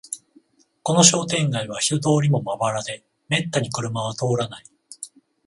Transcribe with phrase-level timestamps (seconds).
[0.81, 4.63] この商店街は人通りもまばらで、めったに車は通らない